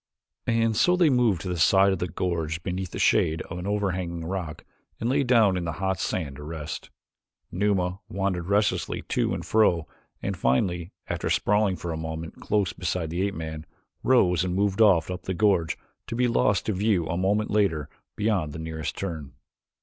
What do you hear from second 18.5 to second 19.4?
the nearest turn.